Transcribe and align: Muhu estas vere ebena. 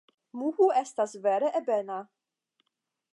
Muhu 0.39 0.69
estas 0.81 1.13
vere 1.27 1.53
ebena. 1.61 1.99